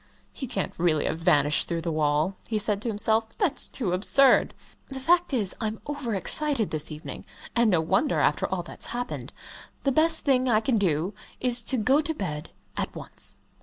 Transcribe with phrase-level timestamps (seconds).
[0.33, 3.37] "He can't really have vanished through the wall," he said to himself.
[3.37, 4.55] "That's too absurd.
[4.89, 7.23] The fact is, I'm over excited this evening
[7.55, 9.31] and no wonder, after all that's happened.
[9.83, 13.35] The best thing I can do is to go to bed at once."